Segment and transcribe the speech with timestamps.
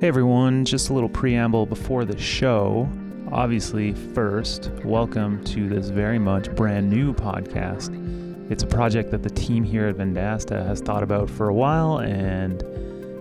[0.00, 2.88] Hey everyone, just a little preamble before the show.
[3.30, 7.90] Obviously, first, welcome to this very much brand new podcast.
[8.50, 11.98] It's a project that the team here at Vendasta has thought about for a while,
[11.98, 12.62] and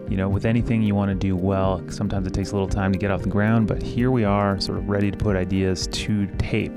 [0.10, 2.94] you know, with anything you want to do well, sometimes it takes a little time
[2.94, 5.86] to get off the ground, but here we are, sort of ready to put ideas
[5.88, 6.72] to tape.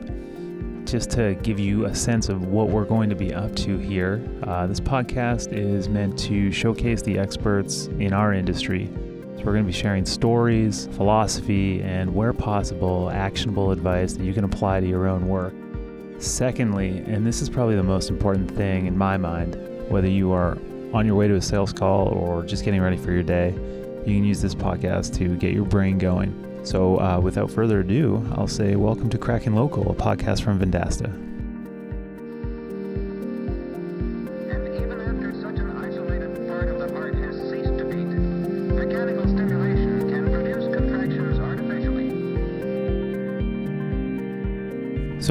[0.84, 4.20] Just to give you a sense of what we're going to be up to here,
[4.42, 8.90] uh, this podcast is meant to showcase the experts in our industry
[9.42, 14.32] so we're going to be sharing stories, philosophy, and where possible, actionable advice that you
[14.32, 15.52] can apply to your own work.
[16.18, 19.56] Secondly, and this is probably the most important thing in my mind,
[19.90, 20.56] whether you are
[20.94, 23.48] on your way to a sales call or just getting ready for your day,
[24.06, 26.32] you can use this podcast to get your brain going.
[26.62, 31.31] So, uh, without further ado, I'll say welcome to Conquer Local, a podcast from Vendasta.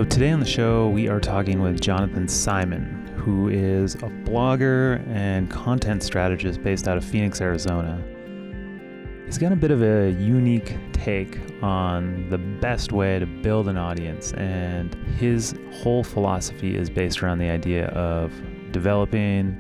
[0.02, 5.08] So, today on the show, we are talking with Jonathan Simon, who is a blogger
[5.08, 8.02] and content strategist based out of Phoenix, Arizona.
[9.28, 13.78] He's got a bit of a unique take on the best way to build an
[13.78, 18.34] audience, and his whole philosophy is based around the idea of
[18.72, 19.56] developing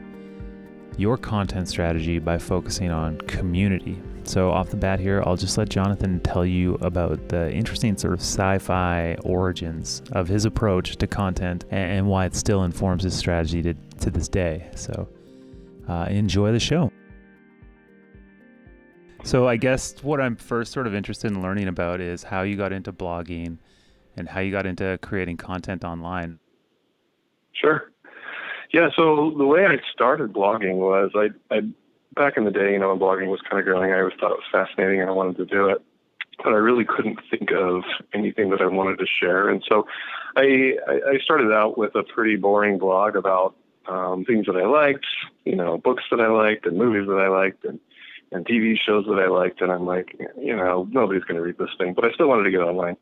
[0.98, 4.02] your content strategy by focusing on community.
[4.32, 8.14] So, off the bat here, I'll just let Jonathan tell you about the interesting sort
[8.14, 13.14] of sci fi origins of his approach to content and, why it still informs his
[13.14, 14.70] strategy to, to this day.
[14.74, 15.10] So,
[15.90, 16.94] uh, enjoy the show.
[19.26, 22.56] So, I guess what I'm first sort of interested in learning about is how you
[22.56, 23.58] got into blogging
[24.16, 26.40] and how you got into creating content online.
[27.52, 27.92] Sure.
[28.72, 28.92] Yeah.
[28.96, 31.64] So the way I started blogging was I, I
[32.16, 34.32] back in the day, you know, when blogging was kind of growing, I always thought
[34.32, 35.82] it was fascinating and I wanted to do it,
[36.44, 37.84] but I really couldn't think of
[38.14, 39.50] anything that I wanted to share.
[39.50, 39.86] And so
[40.36, 43.56] I, I started out with a pretty boring blog about
[43.88, 45.06] um, things that I liked,
[45.46, 47.80] you know, books that I liked and movies that I liked and,
[48.32, 49.62] and TV shows that I liked.
[49.62, 52.44] And I'm like, you know, nobody's going to read this thing, but I still wanted
[52.44, 52.98] to get online.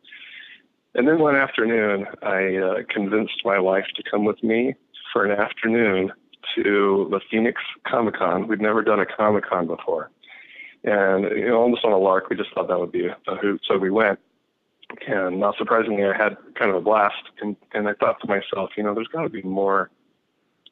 [0.95, 4.75] And then one afternoon, I uh, convinced my wife to come with me
[5.13, 6.11] for an afternoon
[6.55, 8.47] to the Phoenix Comic Con.
[8.47, 10.09] We'd never done a Comic Con before.
[10.83, 13.61] And, you know, almost on a lark, we just thought that would be a, hoot.
[13.67, 14.19] So we went.
[15.07, 17.23] And not surprisingly, I had kind of a blast.
[17.41, 19.89] And, and I thought to myself, you know, there's got to be more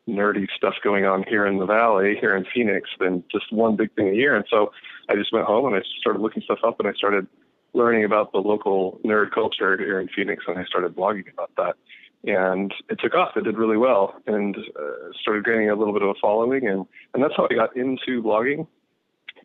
[0.08, 3.94] nerdy stuff going on here in the valley, here in Phoenix, than just one big
[3.96, 4.36] thing a year.
[4.36, 4.72] And so
[5.10, 7.28] I just went home and I started looking stuff up and I started
[7.74, 11.76] learning about the local nerd culture here in Phoenix and I started blogging about that.
[12.24, 13.38] And it took off.
[13.38, 16.68] It did really well and uh, started gaining a little bit of a following.
[16.68, 18.68] And, and that's how I got into blogging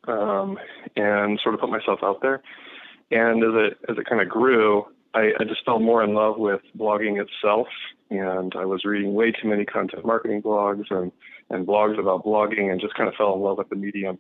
[0.08, 0.58] um,
[0.96, 2.42] and sort of put myself out there.
[3.10, 6.38] And as it, as it kind of grew, I, I just fell more in love
[6.38, 7.68] with blogging itself.
[8.10, 11.12] And I was reading way too many content marketing blogs and,
[11.50, 14.18] and blogs about blogging and just kind of fell in love with the medium.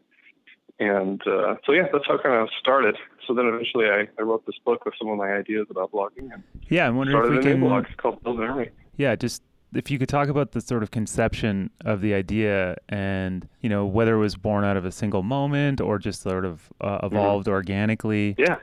[0.82, 2.96] And uh, so, yeah, that's how kind of started.
[3.26, 6.32] So then eventually I, I wrote this book with some of my ideas about blogging
[6.32, 7.60] and Yeah, I'm wondering started if we a can.
[7.62, 8.68] blog It's called Build an Army.
[8.96, 9.42] Yeah, just
[9.74, 13.86] if you could talk about the sort of conception of the idea and, you know,
[13.86, 17.48] whether it was born out of a single moment or just sort of uh, evolved
[17.48, 18.34] organically.
[18.38, 18.56] Yeah.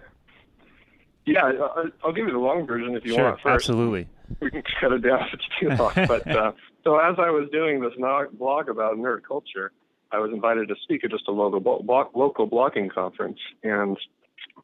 [1.26, 1.52] Yeah,
[2.04, 3.70] I'll give you the long version if you sure, want first.
[3.70, 4.08] absolutely.
[4.40, 5.92] we can cut it down if it's too long.
[5.96, 6.52] But uh,
[6.84, 7.94] so as I was doing this
[8.34, 9.72] blog about nerd culture,
[10.12, 11.62] I was invited to speak at just a local
[12.16, 13.98] local blogging conference, and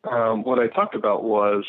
[0.09, 1.65] um, what I talked about was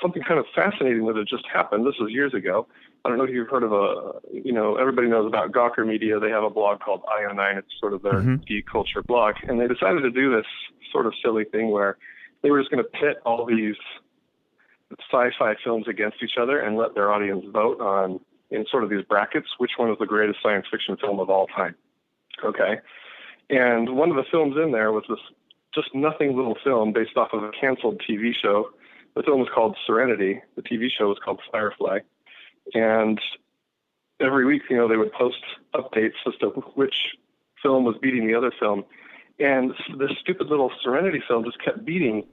[0.00, 1.86] something kind of fascinating that had just happened.
[1.86, 2.66] This was years ago.
[3.04, 6.20] I don't know if you've heard of a, you know, everybody knows about Gawker Media.
[6.20, 7.56] They have a blog called IO9.
[7.58, 8.46] It's sort of their Mhm.
[8.46, 10.46] geek culture blog, and they decided to do this
[10.92, 11.96] sort of silly thing where
[12.42, 13.76] they were just going to pit all these
[15.10, 19.04] sci-fi films against each other and let their audience vote on in sort of these
[19.04, 21.74] brackets which one is the greatest science fiction film of all time.
[22.44, 22.80] Okay,
[23.48, 25.18] and one of the films in there was this
[25.74, 28.70] just nothing little film based off of a canceled TV show.
[29.14, 30.40] The film was called Serenity.
[30.56, 32.00] The TV show was called Firefly,
[32.74, 33.20] and
[34.20, 35.42] every week, you know, they would post
[35.74, 36.94] updates as to which
[37.62, 38.84] film was beating the other film.
[39.38, 42.26] And this stupid little Serenity film just kept beating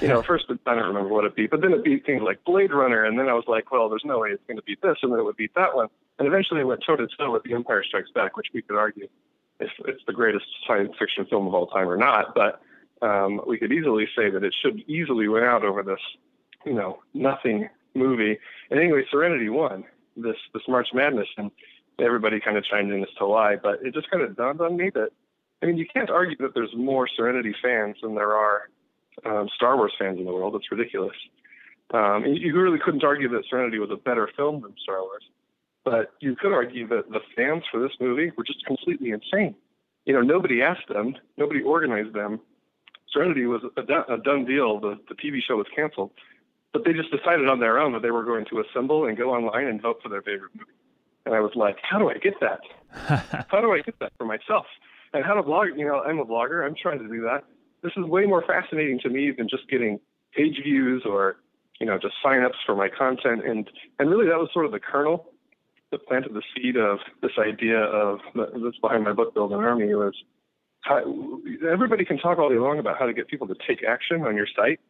[0.00, 2.42] you know, first I don't remember what it beat, but then it beat things like
[2.44, 4.82] Blade Runner, and then I was like, well, there's no way it's going to beat
[4.82, 5.88] this, and then it would beat that one,
[6.18, 8.76] and eventually it went toe to toe with The Empire Strikes Back, which we could
[8.76, 9.08] argue
[9.60, 12.60] if it's the greatest science fiction film of all time or not, but
[13.02, 16.00] um, we could easily say that it should easily win out over this,
[16.64, 18.38] you know, nothing movie.
[18.70, 19.84] And anyway, Serenity won
[20.16, 21.50] this this March Madness, and
[21.98, 24.76] everybody kind of chimed in as to why, but it just kind of dawned on
[24.76, 25.10] me that
[25.62, 28.70] I mean, you can't argue that there's more Serenity fans than there are
[29.26, 30.54] um, Star Wars fans in the world.
[30.54, 31.16] It's ridiculous.
[31.92, 35.24] Um, you really couldn't argue that Serenity was a better film than Star Wars,
[35.88, 39.54] but you could argue that the fans for this movie were just completely insane.
[40.04, 42.40] You know, nobody asked them, nobody organized them.
[43.10, 44.78] Serenity was a, done, a done deal.
[44.80, 46.10] The, the TV show was canceled,
[46.74, 49.30] but they just decided on their own that they were going to assemble and go
[49.30, 50.70] online and vote for their favorite movie.
[51.24, 52.60] And I was like, how do I get that?
[53.48, 54.66] how do I get that for myself?
[55.14, 55.68] And how to blog?
[55.74, 56.66] You know, I'm a blogger.
[56.66, 57.44] I'm trying to do that.
[57.82, 60.00] This is way more fascinating to me than just getting
[60.34, 61.36] page views or
[61.80, 63.46] you know, just signups for my content.
[63.46, 65.32] And, and really that was sort of the kernel
[65.90, 69.94] that planted the seed of this idea of that's behind my book, Build an Army,
[69.94, 70.14] was
[70.82, 71.02] how,
[71.70, 74.36] everybody can talk all day long about how to get people to take action on
[74.36, 74.80] your site.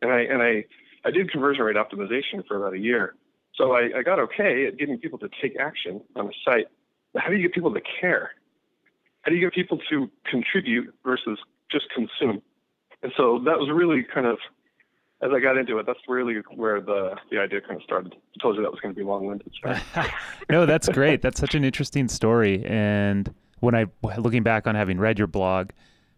[0.00, 0.64] And I, and I,
[1.04, 3.14] I did conversion rate optimization for about a year.
[3.54, 6.66] So I, I got okay at getting people to take action on a site.
[7.12, 8.30] But how do you get people to care?
[9.22, 11.38] How do you get people to contribute versus
[11.70, 12.42] just consume?
[13.02, 14.38] And so that was really kind of
[15.22, 18.14] as I got into it, that's really where the the idea kind of started.
[18.14, 19.52] I told you that was going to be long winded.
[20.50, 21.22] no, that's great.
[21.22, 22.64] That's such an interesting story.
[22.66, 23.86] And when I
[24.18, 25.70] looking back on having read your blog,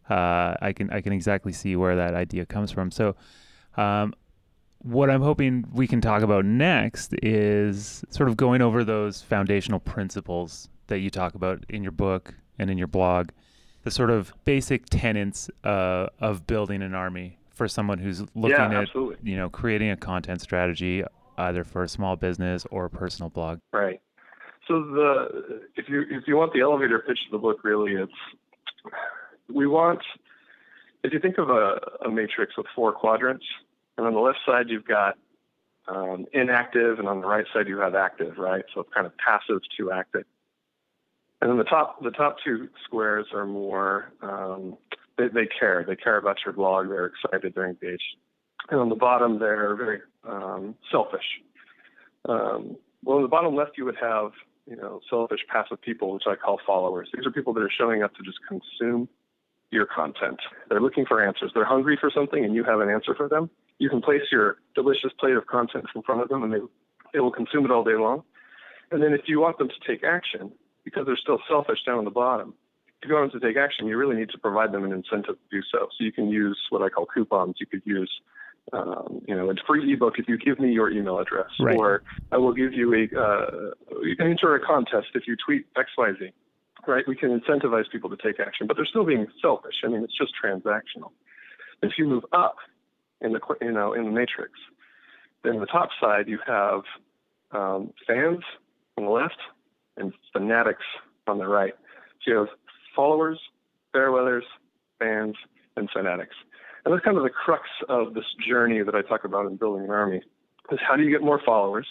[0.09, 2.91] uh, I can I can exactly see where that idea comes from.
[2.91, 3.15] So,
[3.77, 4.15] um,
[4.79, 9.81] what I'm hoping we can talk about next is sort of going over those foundational
[9.81, 13.31] principles that you talk about in your book and in your blog,
[13.83, 18.67] the sort of basic tenets uh, of building an army for someone who's looking yeah,
[18.67, 19.31] at absolutely.
[19.31, 21.05] you know creating a content strategy
[21.39, 23.61] either for a small business or a personal blog?
[23.73, 24.01] Right.
[24.69, 28.13] So the if you if you want the elevator pitch of the book, really, it's
[29.53, 30.01] we want
[31.03, 33.45] if you think of a, a matrix with four quadrants,
[33.99, 35.17] and on the left side you've got
[35.87, 38.65] um, inactive, and on the right side you have active, right?
[38.75, 40.25] So it's kind of passive to active.
[41.43, 44.79] And then the top the top two squares are more um,
[45.19, 45.85] they, they care.
[45.87, 46.89] They care about your blog.
[46.89, 47.53] They're excited.
[47.55, 48.03] They're engaged.
[48.71, 51.25] And on the bottom, they're very um, selfish.
[52.29, 54.33] Um, well, on the bottom left, you would have
[54.67, 57.09] you know selfish, passive people, which I call followers.
[57.15, 59.09] These are people that are showing up to just consume
[59.71, 60.41] your content.
[60.69, 61.51] They're looking for answers.
[61.55, 63.51] They're hungry for something, and you have an answer for them.
[63.79, 66.59] You can place your delicious plate of content in front of them, and they
[67.13, 68.23] they will consume it all day long.
[68.91, 70.53] And then if you want them to take action,
[70.85, 72.55] because they're still selfish down on the bottom,
[73.09, 75.49] you want them to take action, you really need to provide them an incentive to
[75.51, 75.89] do so.
[75.97, 77.57] So you can use what I call coupons.
[77.59, 78.11] You could use,
[78.73, 81.77] um, you know, a free ebook if you give me your email address, right.
[81.77, 82.03] or
[82.33, 83.71] I will give you a, uh,
[84.03, 86.31] you can enter a contest if you tweet X, Y, Z.
[86.87, 87.05] Right?
[87.09, 89.77] We can incentivize people to take action, but they're still being selfish.
[89.85, 91.13] I mean, it's just transactional.
[91.83, 92.57] If you move up
[93.23, 94.53] in the, you know, in the matrix,
[95.43, 96.83] then the top side you have
[97.53, 98.41] um, fans
[98.99, 99.39] on the left
[99.97, 100.85] and fanatics
[101.27, 101.75] on the right.
[102.23, 102.49] So you have
[102.95, 103.39] followers,
[103.95, 104.43] fairweathers,
[104.99, 105.37] fans,
[105.77, 106.35] and fanatics.
[106.85, 109.85] And that's kind of the crux of this journey that I talk about in building
[109.85, 110.23] an army.
[110.71, 111.87] Is how do you get more followers?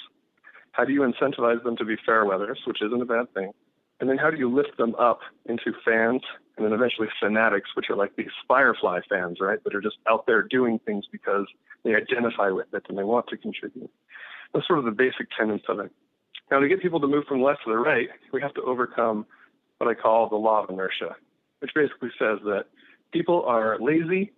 [0.71, 3.51] How do you incentivize them to be fairweathers, which isn't a bad thing?
[4.00, 6.21] And then how do you lift them up into fans
[6.57, 9.63] and then eventually fanatics, which are like these Firefly fans, right?
[9.63, 11.45] That are just out there doing things because
[11.83, 13.89] they identify with it and they want to contribute.
[14.53, 15.91] That's sort of the basic tenets of it.
[16.51, 19.25] Now, to get people to move from left to the right, we have to overcome
[19.83, 21.15] what I call the law of inertia,
[21.59, 22.66] which basically says that
[23.11, 24.31] people are lazy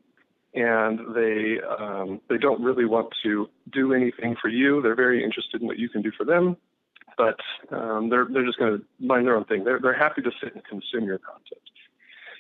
[0.54, 4.82] and they um, they don't really want to do anything for you.
[4.82, 6.58] They're very interested in what you can do for them,
[7.18, 7.40] but
[7.72, 9.64] um, they're they're just going to mind their own thing.
[9.64, 11.62] They're they're happy to sit and consume your content.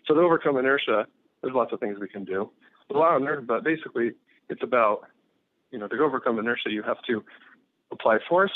[0.07, 1.05] So to overcome inertia,
[1.41, 2.50] there's lots of things we can do.
[2.89, 4.12] The law of inertia, but basically,
[4.50, 5.01] it's about
[5.71, 7.24] you know to overcome inertia, you have to
[7.91, 8.53] apply force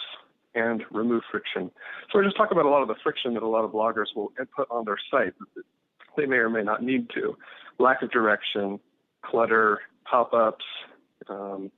[0.56, 1.72] and remove friction.
[2.12, 4.08] So we're just talking about a lot of the friction that a lot of bloggers
[4.15, 5.63] will put on their site that
[6.18, 7.38] they may or may not need to.
[7.77, 8.79] Lack of direction,
[9.24, 9.79] clutter,
[10.10, 10.65] pop-ups,
[11.29, 11.72] um,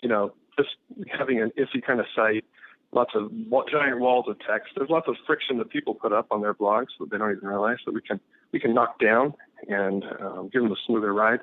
[0.00, 0.70] you know, just
[1.16, 2.44] having an iffy kind of site,
[2.92, 3.30] lots of
[3.70, 4.72] giant walls of text.
[4.76, 7.48] There's lots of friction that people put up on their blogs that they don't even
[7.48, 8.20] realize that we can
[8.52, 9.34] we can knock down
[9.68, 11.40] and um, give them a smoother ride.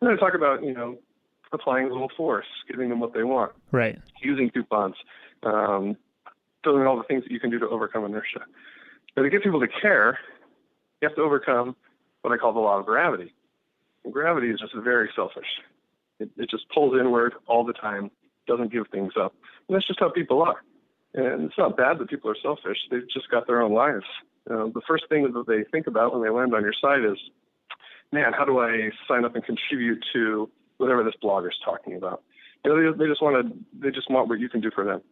[0.00, 0.98] And then I talk about you know
[1.52, 3.98] applying a little force, giving them what they want, right?
[4.22, 4.94] Using coupons,
[5.42, 5.96] um,
[6.62, 8.40] doing all the things that you can do to overcome inertia.
[9.14, 10.18] But to get people to care,
[11.00, 11.76] you have to overcome
[12.22, 13.34] what I call the law of gravity.
[14.04, 15.46] And gravity is just very selfish.
[16.18, 18.10] It, it just pulls inward all the time,
[18.46, 19.34] doesn't give things up.
[19.68, 20.62] And that's just how people are.
[21.14, 22.78] And it's not bad that people are selfish.
[22.90, 24.06] They've just got their own lives.
[24.50, 27.18] Uh, the first thing that they think about when they land on your site is,
[28.12, 32.22] man, how do I sign up and contribute to whatever this blogger's talking about?
[32.64, 34.84] You know, they, they just want to, they just want what you can do for
[34.84, 35.02] them.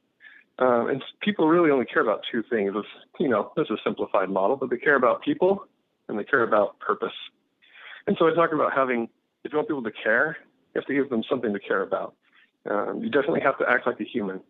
[0.61, 2.73] Um, and people really only care about two things.
[2.77, 2.89] It's,
[3.19, 5.65] you know, this is a simplified model, but they care about people
[6.09, 7.15] and they care about purpose.
[8.07, 9.09] And so I talk about having,
[9.43, 10.37] if you want people to care,
[10.75, 12.15] You have to give them something to care about.
[12.71, 14.41] Um, you definitely have to act like a human.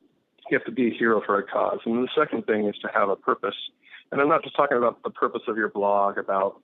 [0.50, 1.78] You have to be a hero for a cause.
[1.86, 3.54] And the second thing is to have a purpose.
[4.10, 6.60] And I'm not just talking about the purpose of your blog, about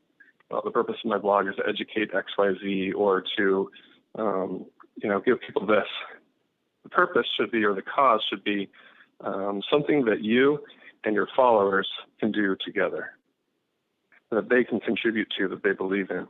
[0.50, 3.70] well, the purpose of my blog is to educate XYZ or to,
[4.16, 5.86] um, you know, give people this.
[6.82, 8.68] The purpose should be, or the cause should be,
[9.24, 10.58] um, something that you
[11.04, 11.88] and your followers
[12.20, 13.10] can do together,
[14.30, 16.26] that they can contribute to, that they believe in.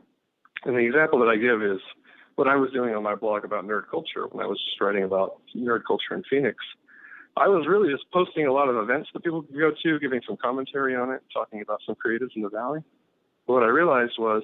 [0.65, 1.81] And the example that I give is
[2.35, 5.03] what I was doing on my blog about nerd culture when I was just writing
[5.03, 6.57] about nerd culture in Phoenix.
[7.35, 10.21] I was really just posting a lot of events that people could go to, giving
[10.27, 12.81] some commentary on it, talking about some creatives in the valley.
[13.45, 14.43] But what I realized was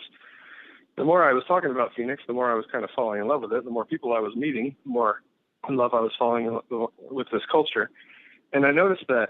[0.96, 3.28] the more I was talking about Phoenix, the more I was kind of falling in
[3.28, 5.22] love with it, the more people I was meeting, the more
[5.68, 7.90] in love I was falling with this culture.
[8.54, 9.30] And I noticed that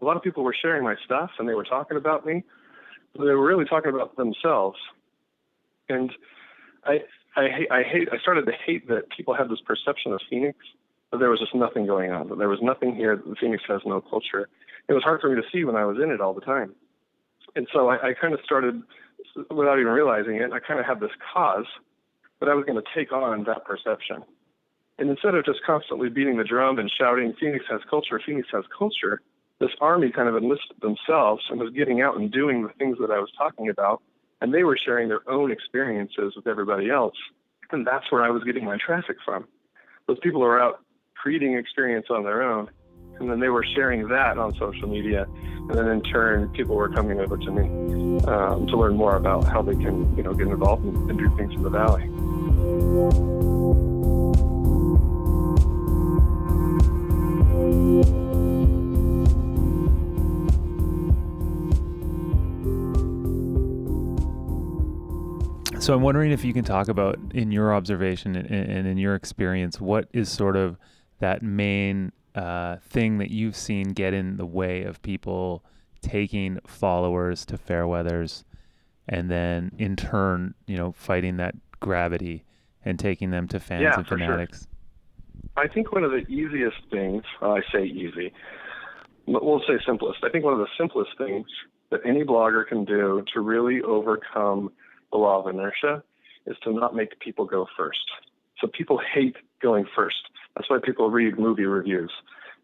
[0.00, 2.42] a lot of people were sharing my stuff and they were talking about me,
[3.14, 4.78] but they were really talking about themselves.
[5.88, 6.10] And
[6.84, 7.00] I,
[7.36, 10.58] I, I hate, I started to hate that people had this perception of Phoenix
[11.12, 12.28] that there was just nothing going on.
[12.28, 13.16] That there was nothing here.
[13.16, 14.48] That Phoenix has no culture.
[14.88, 16.74] It was hard for me to see when I was in it all the time.
[17.54, 18.82] And so I, I kind of started,
[19.50, 21.66] without even realizing it, I kind of had this cause
[22.40, 24.24] that I was going to take on that perception.
[24.98, 28.64] And instead of just constantly beating the drum and shouting, Phoenix has culture, Phoenix has
[28.76, 29.20] culture,
[29.58, 33.10] this army kind of enlisted themselves and was getting out and doing the things that
[33.10, 34.02] I was talking about.
[34.40, 37.14] And they were sharing their own experiences with everybody else.
[37.72, 39.46] And that's where I was getting my traffic from.
[40.06, 40.82] Those people were out
[41.14, 42.70] creating experience on their own.
[43.18, 45.26] And then they were sharing that on social media.
[45.34, 49.44] And then in turn, people were coming over to me um, to learn more about
[49.44, 53.55] how they can, you know, get involved and, and do things in the valley.
[65.86, 69.14] So I'm wondering if you can talk about, in your observation and, and in your
[69.14, 70.78] experience, what is sort of
[71.20, 75.64] that main uh, thing that you've seen get in the way of people
[76.00, 78.42] taking followers to Fairweathers
[79.08, 82.42] and then in turn, you know, fighting that gravity
[82.84, 84.66] and taking them to fans yeah, and fanatics?
[85.54, 85.64] Sure.
[85.64, 88.32] I think one of the easiest things, well, I say easy,
[89.28, 90.18] but we'll say simplest.
[90.24, 91.46] I think one of the simplest things
[91.92, 94.72] that any blogger can do to really overcome
[95.12, 96.02] the law of inertia
[96.46, 98.10] is to not make people go first.
[98.60, 100.30] So people hate going first.
[100.54, 102.10] That's why people read movie reviews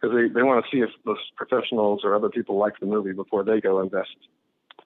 [0.03, 3.13] because they, they want to see if those professionals or other people like the movie
[3.13, 4.17] before they go invest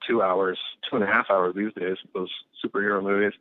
[0.07, 0.59] two hours,
[0.89, 2.29] two and a half hours these days, those
[2.63, 3.33] superhero movies,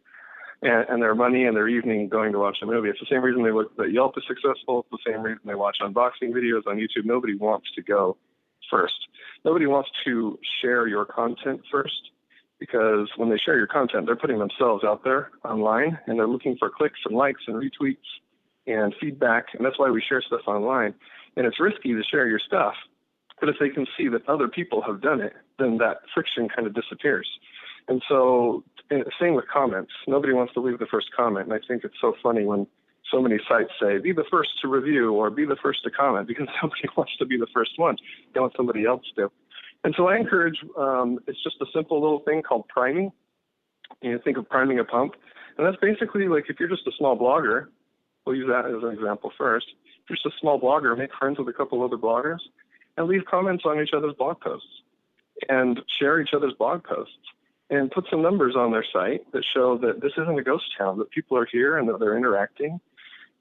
[0.62, 2.88] and, and their money and their evening going to watch a movie.
[2.88, 4.86] It's the same reason they look that Yelp is successful.
[4.90, 7.04] It's the same reason they watch unboxing videos on YouTube.
[7.04, 8.16] Nobody wants to go
[8.70, 8.94] first.
[9.44, 12.10] Nobody wants to share your content first
[12.58, 16.56] because when they share your content, they're putting themselves out there online and they're looking
[16.58, 17.96] for clicks and likes and retweets
[18.66, 20.94] and feedback, and that's why we share stuff online.
[21.36, 22.74] And it's risky to share your stuff,
[23.40, 26.66] but if they can see that other people have done it, then that friction kind
[26.66, 27.28] of disappears.
[27.88, 28.64] And so,
[29.20, 29.92] same with comments.
[30.08, 32.66] Nobody wants to leave the first comment, and I think it's so funny when
[33.10, 36.26] so many sites say, be the first to review or be the first to comment
[36.28, 37.96] because nobody wants to be the first one.
[38.34, 39.30] They want somebody else to.
[39.86, 43.12] And so I encourage, um, it's just a simple little thing called priming.
[44.02, 45.14] You know, think of priming a pump.
[45.56, 47.68] And that's basically like if you're just a small blogger
[48.26, 49.66] we'll use that as an example first.
[49.84, 52.40] If you're just a small blogger, make friends with a couple other bloggers
[52.96, 54.68] and leave comments on each other's blog posts
[55.48, 57.14] and share each other's blog posts
[57.70, 60.98] and put some numbers on their site that show that this isn't a ghost town,
[60.98, 62.80] that people are here and that they're interacting.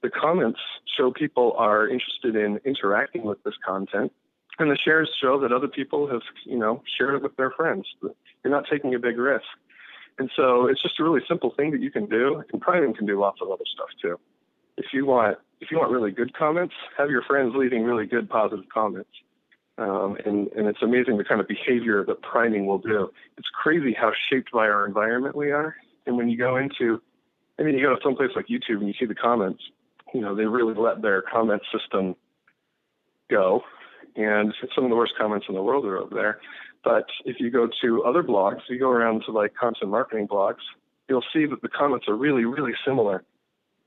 [0.02, 0.60] The comments
[0.96, 4.12] show people are interested in interacting with this content.
[4.58, 7.86] And the shares show that other people have, you know, shared it with their friends.
[8.02, 9.44] You're not taking a big risk.
[10.18, 12.42] And so it's just a really simple thing that you can do.
[12.50, 14.18] And Prime can do lots of other stuff too
[14.76, 18.28] if you want if you want really good comments, have your friends leaving really good
[18.28, 19.08] positive comments.
[19.78, 23.10] Um, and, and it's amazing the kind of behavior that priming will do.
[23.38, 25.76] It's crazy how shaped by our environment we are.
[26.06, 27.00] And when you go into,
[27.58, 29.62] I mean, you go to some place like YouTube and you see the comments,
[30.12, 32.14] you know, they really let their comment system
[33.30, 33.62] go.
[34.14, 36.38] And some of the worst comments in the world are over there.
[36.84, 40.62] But if you go to other blogs, you go around to like content marketing blogs,
[41.08, 43.24] you'll see that the comments are really, really similar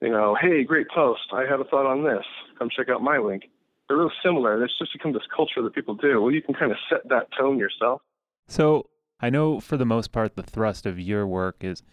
[0.02, 1.22] you know, hey, great post.
[1.34, 2.26] I have a thought on this.
[2.58, 3.44] Come check out my link.
[3.88, 4.64] They're real similar.
[4.64, 6.22] It's just become this culture that people do.
[6.22, 8.02] Well, you can kind of set that tone yourself.
[8.48, 11.84] So I know for the most part, the thrust of your work is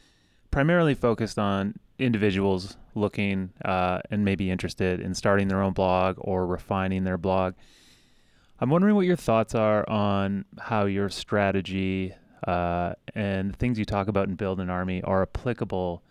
[0.51, 6.47] primarily focused on individuals looking uh, and maybe interested in starting their own blog or
[6.47, 7.55] refining their blog.
[8.59, 12.15] I'm wondering what your thoughts are on how your strategy
[12.47, 16.03] uh, and things you talk about in Build an Army are applicable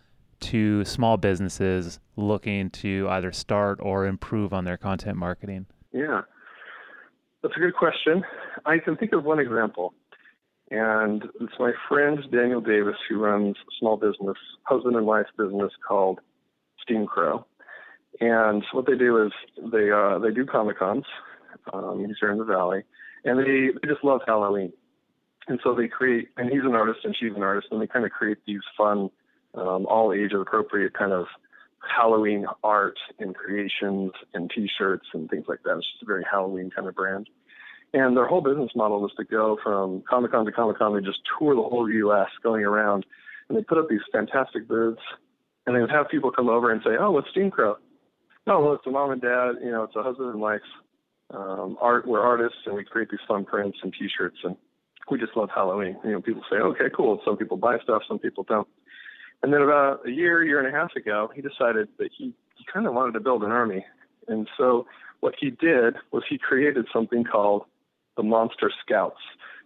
[0.41, 5.65] to small businesses looking to either start or improve on their content marketing?
[5.91, 6.21] Yeah,
[7.41, 8.23] that's a good question.
[8.63, 9.95] I can think of one example,
[10.69, 15.71] and it's my friend Daniel Davis who runs a small business, husband and wife business
[15.87, 16.19] called
[16.79, 17.47] Steam Crow.
[18.19, 19.31] And what they do is
[19.71, 21.05] they uh, they do comic cons.
[21.73, 22.83] Um, he's here in the valley,
[23.23, 24.73] and they, they just love Halloween.
[25.47, 28.05] And so they create, and he's an artist and she's an artist, and they kind
[28.05, 29.09] of create these fun,
[29.53, 31.27] um, all age appropriate kind of
[31.79, 35.77] Halloween art and creations and T-shirts and things like that.
[35.77, 37.29] It's just a very Halloween kind of brand.
[37.93, 40.95] And their whole business model was to go from Comic Con to Comic Con.
[40.95, 42.27] They just tour the whole U.S.
[42.43, 43.05] going around,
[43.47, 45.01] and they put up these fantastic booths,
[45.65, 47.77] and they would have people come over and say, "Oh, what's Steam Crow?"
[48.47, 49.53] "Oh, well, it's a mom and dad.
[49.63, 50.61] You know, it's a husband and wife
[51.33, 52.07] um, art.
[52.07, 54.55] We're artists, and we create these fun prints and T-shirts, and
[55.09, 58.19] we just love Halloween." You know, people say, "Okay, cool." Some people buy stuff, some
[58.19, 58.67] people don't.
[59.43, 62.65] And then about a year, year and a half ago, he decided that he, he
[62.73, 63.85] kind of wanted to build an army.
[64.27, 64.87] And so
[65.19, 67.65] what he did was he created something called
[68.17, 69.19] the Monster Scouts.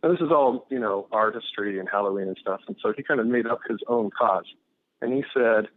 [0.03, 2.61] Now this is all, you know, artistry and Halloween and stuff.
[2.67, 4.45] And so he kind of made up his own cause.
[5.01, 5.67] And he said,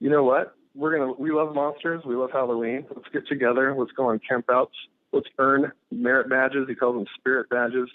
[0.00, 0.54] you know what?
[0.74, 2.02] We're to, we love monsters.
[2.04, 2.84] We love Halloween.
[2.94, 3.74] Let's get together.
[3.78, 4.76] Let's go on campouts.
[5.12, 6.66] Let's earn merit badges.
[6.68, 7.88] He calls them spirit badges.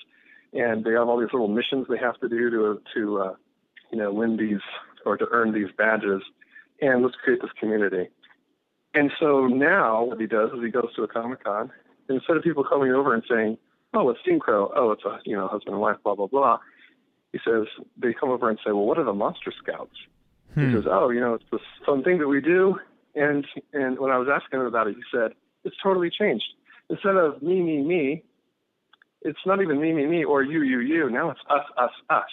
[0.53, 3.33] And they have all these little missions they have to do to, to, uh,
[3.91, 4.59] you know, win these
[5.05, 6.21] or to earn these badges.
[6.81, 8.09] And let's create this community.
[8.93, 11.71] And so now what he does is he goes to a Comic Con.
[12.09, 13.57] Instead of people coming over and saying,
[13.93, 14.71] oh, it's Steam Crow.
[14.75, 15.97] Oh, it's a you know husband and wife.
[16.03, 16.57] Blah blah blah.
[17.31, 19.95] He says they come over and say, well, what are the Monster Scouts?
[20.53, 20.69] Hmm.
[20.69, 22.75] He says, oh, you know, it's this fun thing that we do.
[23.15, 25.31] And and when I was asking him about it, he said
[25.63, 26.45] it's totally changed.
[26.91, 28.23] Instead of me me me,
[29.23, 31.09] it's not even me me me or you you you.
[31.09, 32.29] Now it's us us us.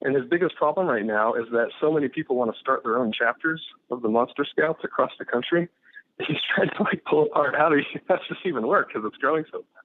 [0.00, 2.98] And his biggest problem right now is that so many people want to start their
[2.98, 5.68] own chapters of the Monster Scouts across the country.
[6.18, 9.64] He's trying to like pull apart how, does this even work because it's growing so
[9.74, 9.84] fast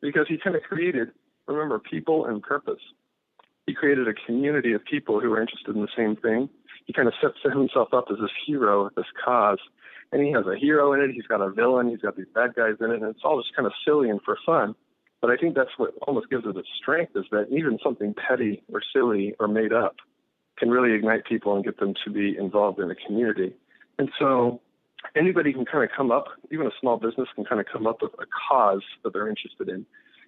[0.00, 1.08] because he kind of created,
[1.46, 2.80] remember, people and purpose.
[3.66, 6.48] He created a community of people who are interested in the same thing.
[6.86, 9.58] He kind of sets himself up as this hero this cause.
[10.12, 12.54] And he has a hero in it, he's got a villain, he's got these bad
[12.54, 14.74] guys in it, and it's all just kind of silly and for fun.
[15.20, 18.62] But I think that's what almost gives it its strength is that even something petty
[18.72, 19.96] or silly or made up
[20.56, 23.54] can really ignite people and get them to be involved in a community.
[23.98, 24.60] And so
[25.16, 28.02] anybody can kind of come up, even a small business can kind of come up
[28.02, 29.84] with a cause that they're interested in.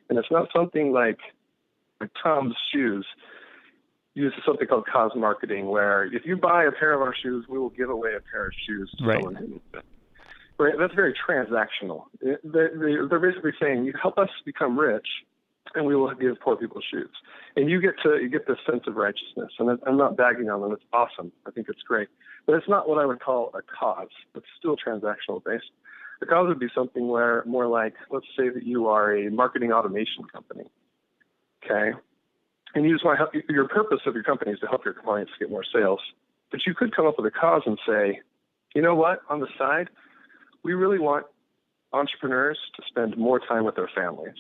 [0.09, 1.19] And it's not something like,
[2.01, 3.07] like Tom's shoes
[4.15, 7.59] uses something called cause marketing, where if you buy a pair of our shoes, we
[7.59, 9.17] will give away a pair of shoes to Right.
[9.17, 9.85] someone who needs it.
[10.59, 10.75] Right?
[10.79, 12.07] That's very transactional.
[12.21, 15.07] They- they- They're basically saying, you help us become rich,
[15.75, 17.11] and we will give poor people shoes.
[17.57, 19.53] And you get to you get this sense of righteousness.
[19.59, 20.73] And I'm not bagging on them.
[20.73, 21.33] It's awesome.
[21.47, 22.09] I think it's great.
[22.47, 24.11] But it's not what I would call a cause.
[24.35, 25.71] It's still transactional based.
[26.21, 29.73] The cause would be something where more like, let's say that you are a marketing
[29.73, 30.71] automation company.
[31.65, 31.97] Okay.
[32.75, 36.01] And help your purpose of your company is to help your clients get more sales.
[36.51, 38.21] But you could come up with a cause and say,
[38.75, 39.89] you know what, on the side,
[40.63, 41.27] we really want
[41.93, 44.35] entrepreneurs to spend more time with their families.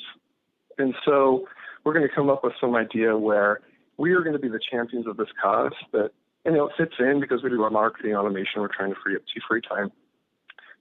[0.78, 1.46] And so
[1.84, 3.60] we're going to come up with some idea where
[3.96, 6.10] we are going to be the champions of this cause that,
[6.44, 8.60] you know, it fits in because we do our marketing automation.
[8.60, 9.90] We're trying to free up free time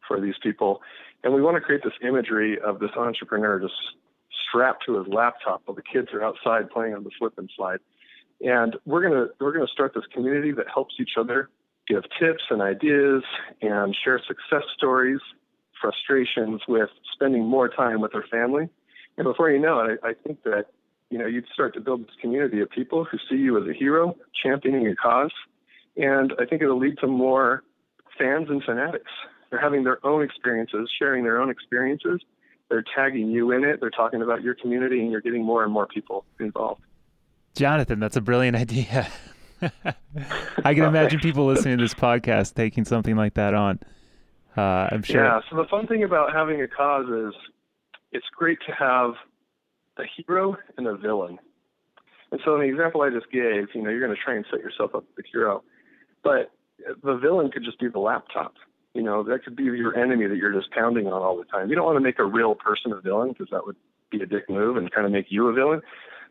[0.08, 0.82] for these people.
[1.24, 3.74] And we want to create this imagery of this entrepreneur just
[4.50, 7.80] strapped to his laptop while the kids are outside playing on the slip and slide.
[8.42, 11.50] And we're gonna we're gonna start this community that helps each other
[11.88, 13.24] give tips and ideas
[13.62, 15.20] and share success stories,
[15.82, 18.70] frustrations with spending more time with their family.
[19.18, 20.68] And before you know it, I, I think that
[21.10, 23.74] you know you'd start to build this community of people who see you as a
[23.74, 25.34] hero, championing a cause,
[25.98, 27.64] and I think it'll lead to more
[28.18, 29.12] fans and fanatics.
[29.50, 32.22] They're having their own experiences, sharing their own experiences.
[32.70, 33.80] They're tagging you in it.
[33.80, 36.82] They're talking about your community, and you're getting more and more people involved.
[37.56, 39.08] Jonathan, that's a brilliant idea.
[39.62, 43.80] I can imagine people listening to this podcast taking something like that on.
[44.56, 45.24] Uh, I'm sure.
[45.24, 45.42] Yeah.
[45.50, 47.34] So the fun thing about having a cause is
[48.12, 49.12] it's great to have
[49.98, 51.40] a hero and a villain.
[52.32, 54.46] And so in the example I just gave, you know, you're going to try and
[54.50, 55.64] set yourself up as the hero,
[56.24, 56.52] but
[57.04, 58.54] the villain could just be the laptop.
[58.94, 61.70] You know, that could be your enemy that you're just pounding on all the time.
[61.70, 63.76] You don't want to make a real person a villain because that would
[64.12, 65.82] be a dick move and kind of make you a villain.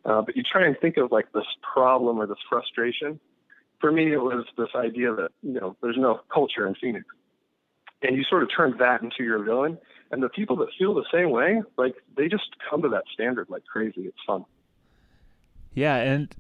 [0.05, 1.45] Uh, but you try and think of like this
[1.75, 3.21] problem or this frustration.
[3.81, 7.05] For me, it was this idea that you know there's no culture in Phoenix,
[8.03, 9.79] and you sort of turn that into your villain.
[10.11, 13.49] And the people that feel the same way, like they just come to that standard
[13.51, 14.03] like crazy.
[14.03, 14.45] It's fun.
[15.75, 16.35] Yeah, and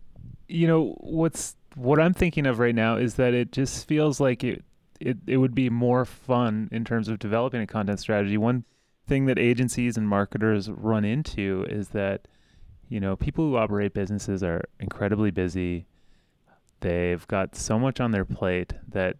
[0.48, 4.42] you know what's what I'm thinking of right now is that it just feels like
[4.42, 4.64] it
[5.00, 8.36] it, it would be more fun in terms of developing a content strategy.
[8.36, 8.64] One
[9.06, 12.28] thing that agencies and marketers run into is that
[12.88, 15.86] you know people who operate businesses are incredibly busy.
[16.80, 19.16] They've got so much on their plate that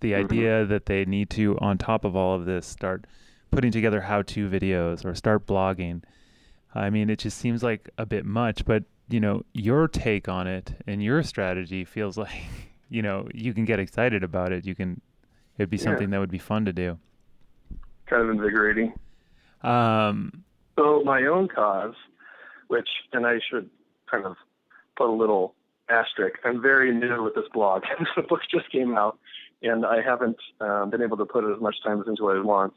[0.00, 0.24] the Mhm.
[0.24, 3.06] idea that they need to on top of all of this start
[3.50, 6.02] putting together how-to videos or start blogging.
[6.74, 10.46] I mean, it just seems like a bit much, but you know, your take on
[10.46, 12.32] it and your strategy feels like,
[12.88, 14.64] you know, you can get excited about it.
[14.64, 15.00] You can,
[15.58, 15.82] it'd be Yeah.
[15.84, 16.98] something that would be fun to do.
[18.06, 18.94] Kind of invigorating.
[19.62, 20.44] Um,
[20.76, 21.94] So my own cause,
[22.68, 23.68] which, and I should
[24.10, 24.36] kind of
[24.96, 25.54] put a little
[25.88, 26.38] asterisk.
[26.44, 27.82] I'm very new with this blog.
[28.16, 29.18] the book just came out,
[29.62, 32.46] and I haven't um, been able to put as much time into it as I
[32.46, 32.72] want.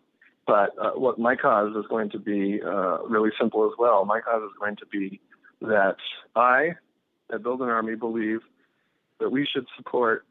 [0.46, 4.06] But uh, what my cause is going to be uh, really simple as well.
[4.06, 5.20] My cause is going to be
[5.62, 5.96] that
[6.36, 6.76] I,
[7.34, 8.42] at Build an Army, believe
[9.20, 10.26] that we should support,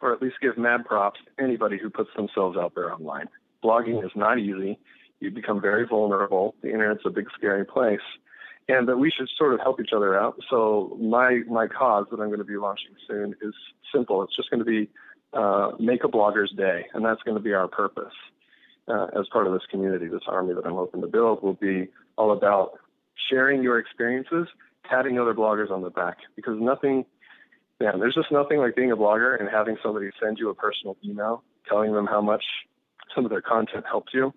[0.00, 3.26] or at least give mad props to anybody who puts themselves out there online.
[3.62, 4.78] Blogging is not easy.
[5.20, 6.54] You become very vulnerable.
[6.62, 8.00] The internet's a big, scary place
[8.70, 10.38] and that we should sort of help each other out.
[10.48, 13.54] So my my cause that I'm going to be launching soon is
[13.92, 14.22] simple.
[14.22, 14.88] It's just going to be
[15.32, 18.12] uh, make a blogger's day, and that's going to be our purpose
[18.88, 20.08] uh, as part of this community.
[20.08, 22.78] This army that I'm hoping to build will be all about
[23.28, 24.46] sharing your experiences,
[24.84, 27.04] patting other bloggers on the back, because nothing.
[27.80, 30.96] Yeah, there's just nothing like being a blogger and having somebody send you a personal
[31.02, 32.44] email telling them how much
[33.14, 34.34] some of their content helped you.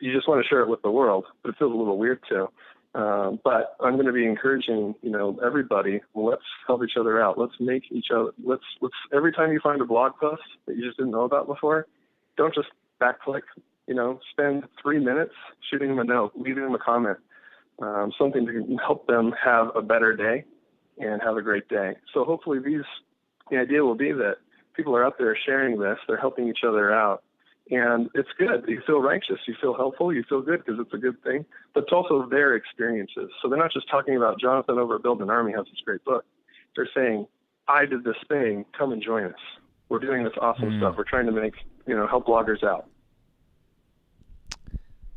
[0.00, 2.20] You just want to share it with the world, but it feels a little weird
[2.28, 2.48] too.
[2.94, 6.00] Um, but I'm going to be encouraging, you know, everybody.
[6.14, 7.36] Let's help each other out.
[7.36, 8.30] Let's make each other.
[8.42, 11.46] Let's let's every time you find a blog post that you just didn't know about
[11.48, 11.86] before,
[12.36, 12.68] don't just
[13.00, 13.42] backclick.
[13.86, 15.34] You know, spend three minutes
[15.68, 17.18] shooting them a note, leaving them a comment,
[17.80, 20.44] um, something to help them have a better day
[21.00, 21.96] and have a great day.
[22.12, 22.84] So hopefully, these
[23.50, 24.36] the idea will be that
[24.74, 25.98] people are out there sharing this.
[26.06, 27.22] They're helping each other out,
[27.70, 28.64] and it's good.
[28.68, 29.38] You feel righteous.
[29.46, 30.12] You feel helpful.
[30.12, 31.44] You feel good because it's a good thing.
[31.74, 33.30] But it's also their experiences.
[33.40, 36.04] So they're not just talking about Jonathan over at Build an Army has this great
[36.04, 36.24] book.
[36.76, 37.26] They're saying,
[37.66, 38.64] I did this thing.
[38.76, 39.40] Come and join us.
[39.88, 40.78] We're doing this awesome Mm.
[40.78, 40.96] stuff.
[40.96, 41.54] We're trying to make,
[41.86, 42.86] you know, help bloggers out.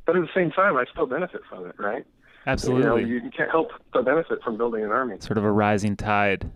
[0.05, 2.05] But at the same time, I still benefit from it, right?
[2.47, 3.03] Absolutely.
[3.03, 5.17] You, know, you can't help but benefit from building an army.
[5.19, 6.49] sort of a rising tide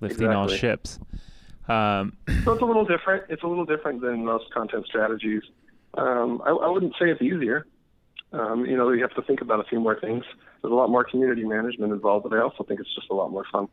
[0.00, 0.98] lifting all ships.
[1.68, 3.24] Um, So it's a little different.
[3.28, 5.42] It's a little different than most content strategies.
[5.96, 7.66] Um, I, I wouldn't say it's easier.
[8.32, 10.24] Um, you know, you have to think about a few more things.
[10.60, 13.30] There's a lot more community management involved, but I also think it's just a lot
[13.30, 13.68] more fun.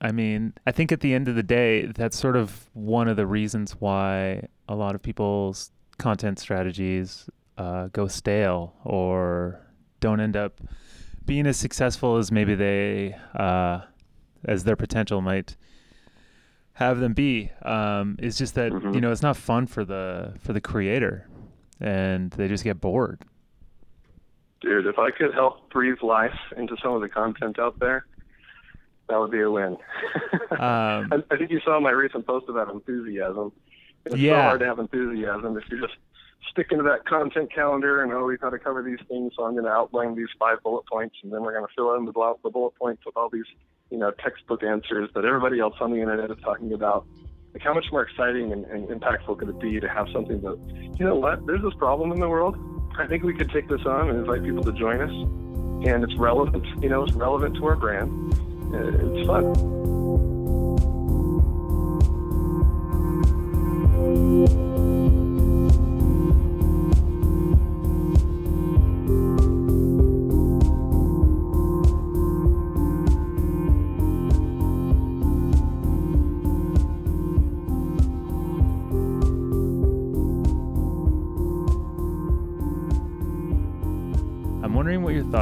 [0.00, 3.16] I mean, I think at the end of the day, that's sort of one of
[3.16, 9.65] the reasons why a lot of people's content strategies uh, go stale or
[10.00, 10.60] don't end up
[11.24, 13.80] being as successful as maybe they, uh,
[14.44, 15.56] as their potential might
[16.74, 17.50] have them be.
[17.62, 18.94] Um, it's just that Mhm.
[18.94, 21.26] you know it's not fun for the for the creator,
[21.80, 23.22] and they just get bored.
[24.60, 28.06] Dude, if I could help breathe life into some of the content out there,
[29.08, 29.76] that would be a win.
[30.52, 30.58] Um,
[31.12, 33.52] I, I think you saw my recent post about enthusiasm.
[34.06, 34.36] It's Yeah.
[34.36, 35.98] so hard to have enthusiasm if you're just
[36.50, 39.52] sticking to that content calendar and oh, we've got to cover these things, so I'm
[39.52, 42.12] going to outline these five bullet points, and then we're going to fill in the,
[42.42, 43.44] the bullet points with all these,
[43.90, 47.06] you know, textbook answers that everybody else on the internet is talking about.
[47.52, 50.58] Like, how much more exciting and, and impactful could it be to have something that,
[50.98, 52.56] you know what, there's this problem in the world.
[52.98, 55.10] I think we could take this on and invite people to join us,
[55.86, 56.64] and it's relevant.
[56.82, 58.34] You know, it's relevant to our brand.
[58.74, 60.05] Uh, It's fun.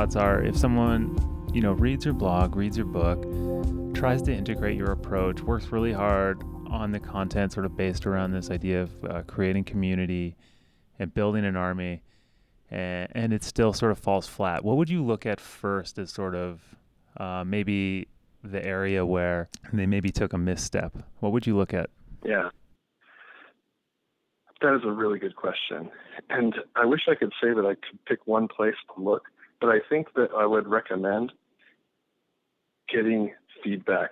[0.04, 1.16] Thoughts are if someone,
[1.54, 3.22] you know, reads your blog, reads your book,
[3.94, 8.30] tries to integrate your approach, works really hard on the content sort of based around
[8.30, 10.36] this idea of uh, creating community
[10.98, 12.02] and building an army,
[12.70, 14.62] and, and it still sort of falls flat.
[14.62, 16.60] What would you look at first as sort of
[17.16, 18.06] uh, maybe
[18.42, 20.94] the area where they maybe took a misstep?
[21.20, 21.88] What would you look at?
[22.22, 22.50] Yeah.
[24.60, 25.90] That is a really good question.
[26.28, 29.22] And I wish I could say that I could pick one place to look,
[29.64, 31.32] but I think that I would recommend
[32.92, 34.10] getting feedback.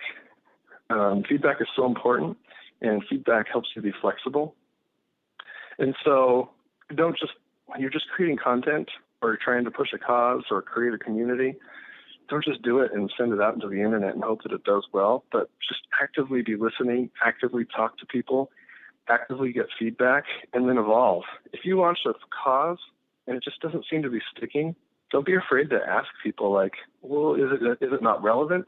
[0.88, 2.38] Um, feedback is so important,
[2.80, 4.54] and feedback helps you be flexible.
[5.78, 6.48] And so
[6.96, 7.32] don't just,
[7.66, 8.88] when you're just creating content
[9.20, 11.56] or trying to push a cause or create a community,
[12.30, 14.64] don't just do it and send it out into the internet and hope that it
[14.64, 18.50] does well, but just actively be listening, actively talk to people,
[19.10, 21.24] actively get feedback, and then evolve.
[21.52, 22.78] If you launch a cause
[23.26, 24.74] and it just doesn't seem to be sticking,
[25.12, 26.72] don't be afraid to ask people like,
[27.02, 28.64] well, is it is it not relevant?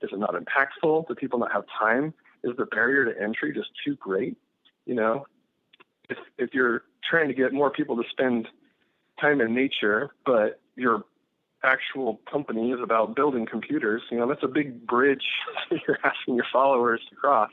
[0.00, 1.08] Is it not impactful?
[1.08, 2.14] Do people not have time?
[2.44, 4.36] Is the barrier to entry just too great?
[4.86, 5.26] You know,
[6.08, 8.46] if if you're trying to get more people to spend
[9.20, 11.04] time in nature, but your
[11.64, 15.24] actual company is about building computers, you know, that's a big bridge
[15.70, 17.50] you're asking your followers to cross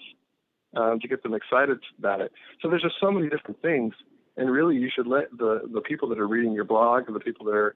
[0.76, 2.32] um, to get them excited about it.
[2.62, 3.96] So there's just so many different things,
[4.38, 7.48] and really you should let the the people that are reading your blog, the people
[7.48, 7.74] that are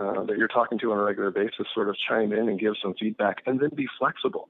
[0.00, 2.74] uh, that you're talking to on a regular basis, sort of chime in and give
[2.82, 4.48] some feedback, and then be flexible.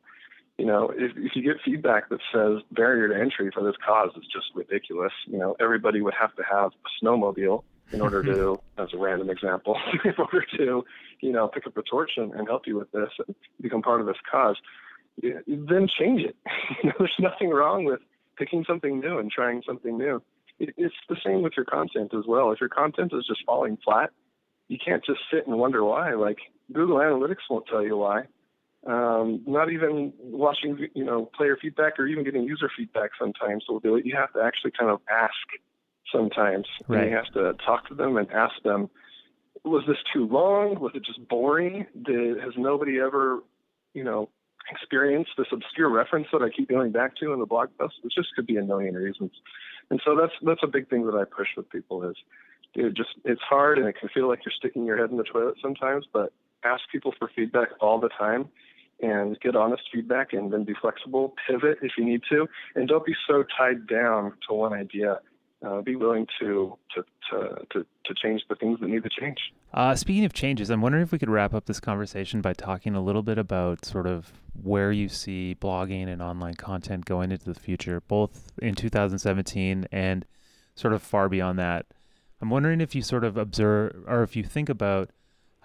[0.59, 4.11] You know, if, if you get feedback that says barrier to entry for this cause
[4.17, 8.61] is just ridiculous, you know, everybody would have to have a snowmobile in order to,
[8.79, 10.85] as a random example, in order to,
[11.21, 14.01] you know, pick up a torch and, and help you with this and become part
[14.01, 14.57] of this cause
[15.23, 16.37] then change it.
[16.83, 18.01] you know, there's nothing wrong with
[18.37, 20.23] picking something new and trying something new.
[20.59, 22.53] It, it's the same with your content as well.
[22.53, 24.11] If your content is just falling flat,
[24.71, 26.15] you can't just sit and wonder why.
[26.15, 26.39] Like
[26.73, 28.23] Google Analytics won't tell you why.
[28.87, 33.81] Um, not even watching, you know, player feedback or even getting user feedback sometimes will
[33.81, 34.07] do it.
[34.07, 35.33] You have to actually kind of ask
[36.15, 36.67] sometimes.
[36.87, 37.11] Right.
[37.11, 38.89] You have to talk to them and ask them,
[39.65, 40.79] was this too long?
[40.79, 41.87] Was it just boring?
[42.07, 43.41] Did, has nobody ever,
[43.93, 44.31] you know,
[44.71, 47.95] experienced this obscure reference that I keep going back to in the blog post.
[48.05, 49.33] It just could be a million reasons.
[49.91, 52.17] And so that's that's a big thing that I push with people is
[52.75, 55.25] dude, just it's hard and it can feel like you're sticking your head in the
[55.25, 56.33] toilet sometimes, but
[56.65, 58.49] ask people for feedback all the time
[59.03, 63.05] and get honest feedback and then be flexible, pivot if you need to, and don't
[63.05, 65.21] be so tied down to one idea.
[65.63, 69.37] Uh, be willing to, to to to to change the things that need to change.
[69.75, 72.95] Uh, speaking of changes, I'm wondering if we could wrap up this conversation by talking
[72.95, 77.45] a little bit about sort of where you see blogging and online content going into
[77.45, 80.25] the future, both in 2017 and
[80.75, 81.85] sort of far beyond that.
[82.41, 85.11] I'm wondering if you sort of observe or if you think about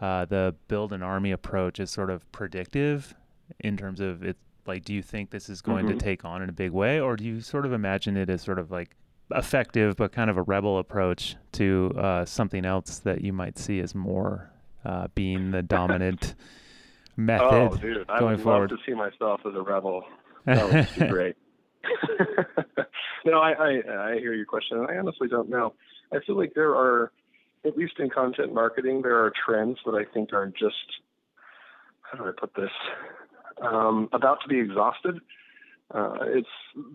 [0.01, 3.15] uh, the build an army approach as sort of predictive
[3.61, 4.35] in terms of it.
[4.67, 5.89] Like, do you think this is going Mhm.
[5.89, 8.41] to take on in a big way, or do you sort of imagine it as
[8.41, 8.95] sort of like
[9.31, 13.79] effective but kind of a rebel approach to uh, something else that you might see
[13.79, 14.51] as more
[14.83, 16.35] uh, being the dominant
[17.15, 18.71] method Oh, dude, I would forward?
[18.71, 20.03] love to see myself as a rebel.
[20.45, 21.35] That would be great.
[23.25, 25.73] no, I, I I hear your question, I honestly don't know.
[26.13, 27.11] I feel like there are,
[27.65, 30.75] at least in content marketing, there are trends that I think are just
[32.11, 32.71] how do I put this?
[33.61, 35.19] Um, about to be exhausted.
[35.93, 36.47] Uh, it's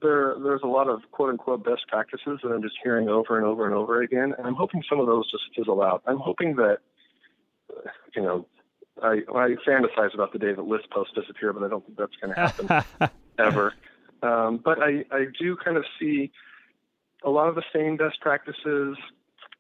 [0.03, 0.35] there.
[0.43, 3.65] There's a lot of quote unquote best practices that I'm just hearing over and over
[3.65, 6.03] and over again, and I'm hoping some of those just fizzle out.
[6.07, 6.79] I'm hoping that,
[8.17, 8.47] you know,
[9.03, 12.17] I, I fantasize about the day that list posts disappear, but I don't think that's
[12.21, 13.75] going to happen ever.
[14.23, 16.33] Um, but I, I do kind of see
[17.25, 18.97] a lot of the same best practices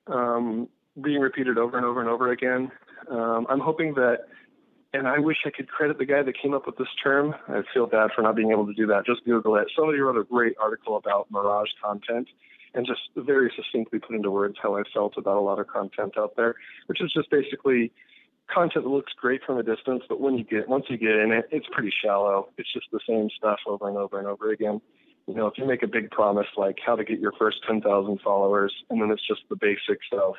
[0.07, 0.69] um,
[1.03, 2.71] being repeated over and over and over again.
[3.11, 4.27] Um, I'm hoping that,
[4.93, 7.35] and I wish I could credit the guy that came up with this term.
[7.49, 9.07] I feel bad for not being able to do that.
[9.07, 9.69] Just Google it.
[9.77, 12.29] Somebody wrote a great article about mirage content
[12.75, 16.15] and just very succinctly put into words how I felt about a lot of content
[16.17, 16.55] out there,
[16.87, 17.93] which is just basically
[18.53, 21.33] content that looks great from a distance, but when you get once you get in
[21.33, 22.49] it, it's pretty shallow.
[22.59, 24.81] It's just the same stuff over and over and over again.
[25.31, 28.21] You know, if you make a big promise like how to get your first 10,000
[28.21, 30.35] followers, and then it's just the basics of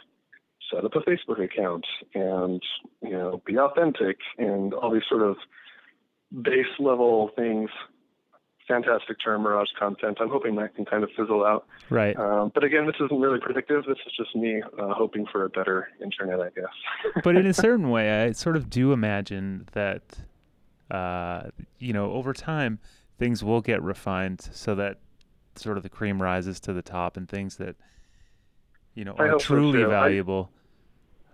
[0.70, 2.62] set up a Facebook account and
[3.02, 5.38] you know be authentic and all these sort of
[6.42, 7.70] base level things.
[8.68, 10.20] Fantastic term, Mirage content.
[10.22, 11.68] I'm hoping that can kind of fizzle out.
[11.90, 12.16] right.
[12.18, 13.84] Um, but again, this isn't really predictive.
[13.86, 16.72] This is just me uh, hoping for a better internet, I guess.
[17.24, 20.04] but in a certain way, I sort of do imagine that,
[20.90, 21.50] uh,
[21.80, 22.80] you know, over time,
[23.22, 24.98] things will get refined so that
[25.56, 27.76] sort of the cream rises to the top and things that,
[28.96, 29.84] you know, are hope so, truly.
[29.84, 30.50] I- valuable.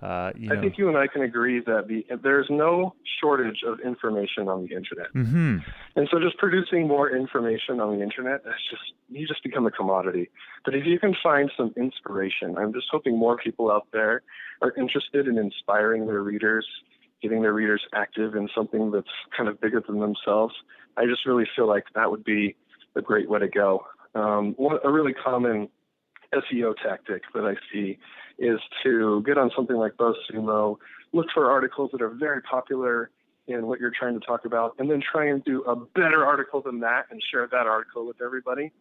[0.01, 0.61] uh, you I know.
[0.61, 4.75] think you and I can agree that the, there's no shortage of information on the
[4.75, 5.07] internet.
[5.13, 5.59] hmm
[5.95, 9.71] And so just producing more information on the internet, that's just you just become a
[9.71, 10.29] commodity.
[10.65, 14.23] But if you can find some inspiration, I'm just hoping more people out there
[14.61, 16.67] are interested in inspiring their readers,
[17.21, 20.53] getting their readers active in something that's kind of bigger than themselves.
[20.97, 22.55] I just really feel like that would be
[22.95, 23.85] a great way to go.
[24.15, 25.69] Um, one, a really common
[26.33, 27.97] SEO tactic that I see
[28.39, 30.77] is to get on something like BuzzSumo,
[31.13, 33.09] look for articles that are very popular
[33.47, 36.61] in what you're trying to talk about, and then try and do a better article
[36.61, 38.71] than that and share that article with everybody.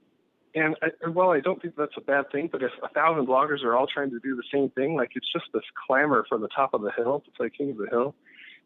[0.55, 3.27] And, I, and while I don't think that's a bad thing, but if a thousand
[3.27, 6.39] bloggers are all trying to do the same thing, like it's just this clamor for
[6.39, 8.15] the top of the hill to play king of the hill,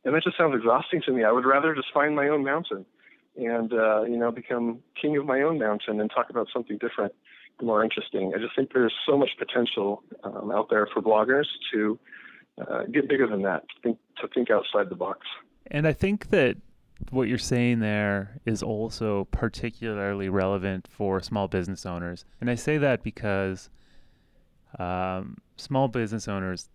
[0.05, 1.25] and that just sounds exhausting to me.
[1.25, 2.87] I would rather just find my own mountain
[3.37, 7.13] and uh, you know become king of my own mountain and talk about something different,
[7.63, 8.33] more interesting.
[8.35, 11.99] I just think there's so much potential um, out there for bloggers to
[12.61, 15.21] uh, get bigger than that, to think, to think outside the box.
[15.71, 16.57] And I think that
[17.11, 22.25] what you're saying there is also particularly relevant for small business owners.
[22.41, 23.71] And I say that because
[24.79, 26.69] um, small business owners,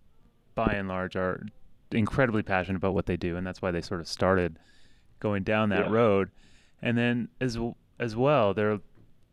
[0.54, 1.46] by and large, are
[1.92, 4.58] incredibly passionate about what they do, and that's why they sort of started
[5.20, 5.90] going down that Yeah.
[5.90, 6.30] road.
[6.82, 7.58] And then as
[7.98, 8.80] as well, they're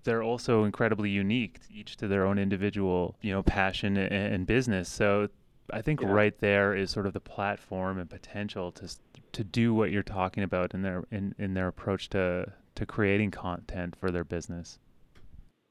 [0.03, 4.89] they're also incredibly unique, each to their own individual, you know, passion and, and business.
[4.89, 5.29] So
[5.71, 6.07] I think Yeah.
[6.09, 8.95] right there is sort of the platform and potential to
[9.33, 13.31] to do what you're talking about in their in, in their approach to to creating
[13.31, 14.79] content for their business.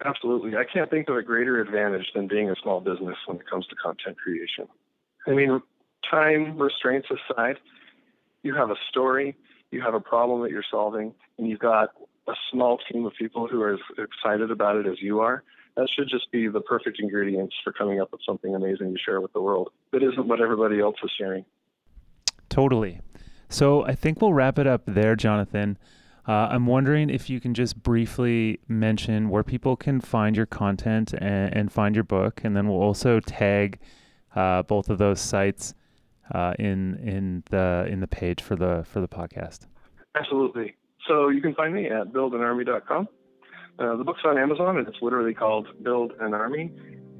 [0.04, 0.56] Absolutely.
[0.56, 3.66] I can't think of a greater advantage than being a small business when it comes
[3.68, 4.66] to content creation.
[5.26, 5.62] I mean,
[6.10, 7.58] time restraints aside,
[8.42, 9.36] you have a story,
[9.70, 11.90] you have a problem that you're solving, and you've got
[12.28, 15.42] a small team of people who are as excited about it as you are.
[15.76, 19.20] That should just be the perfect ingredients for coming up with something amazing to share
[19.20, 21.44] with the world that isn't what everybody else is sharing.
[22.50, 23.00] Totally.
[23.48, 25.78] So I think we'll wrap it up there, Jonathan.
[26.28, 31.14] Uh, I'm wondering if you can just briefly mention where people can find your content
[31.14, 33.80] and, and find your book, and then we'll also tag
[34.36, 35.74] uh, both of those sites
[36.32, 39.66] uh, in in the in the page for the for the podcast.
[40.14, 40.74] Absolutely.
[41.08, 43.08] So you can find me at buildanarmy.com.
[43.78, 46.70] Uh, the book's on Amazon, and it's literally called Build an Army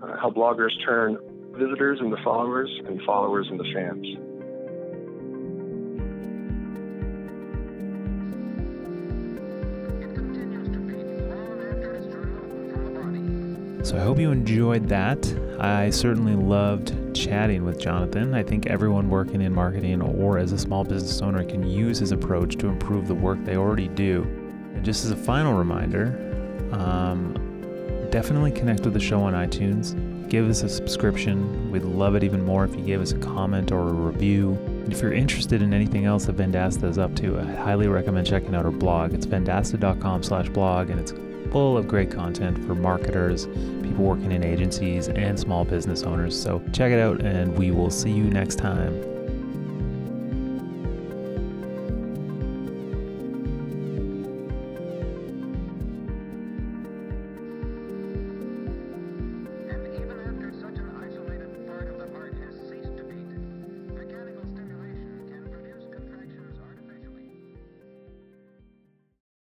[0.03, 1.19] uh, How Bloggers Turn
[1.53, 4.07] Visitors into Followers and Followers into Fans.
[10.01, 13.85] It continues to beat long after it's removed from the body.
[13.85, 15.27] So I hope you enjoyed that.
[15.59, 18.35] I certainly loved chatting with Jonathan.
[18.35, 22.13] I think everyone working in marketing or as a small business owner can use his
[22.13, 24.23] approach to improve the work they already do.
[24.75, 26.07] And just as a final reminder,
[26.73, 27.35] um,
[28.11, 29.97] definitely connect with the show on iTunes.
[30.29, 31.71] Give us a subscription.
[31.71, 34.53] We'd love it even more if you gave us a comment or a review.
[34.53, 38.27] And if you're interested in anything else that Vendasta is up to, I highly recommend
[38.27, 39.13] checking out our blog.
[39.13, 41.13] It's vendasta.com slash blog, and it's
[41.53, 43.47] full of great content for marketers,
[43.83, 46.41] people working in agencies, and small business owners.
[46.41, 49.12] So check it out, and we will see you next time.